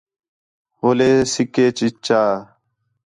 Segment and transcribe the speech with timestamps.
[0.79, 2.21] ہولے سِکّے چی چا